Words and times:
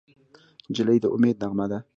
نجلۍ 0.69 0.97
د 1.01 1.05
امید 1.15 1.35
نغمه 1.41 1.65
ده. 1.71 1.79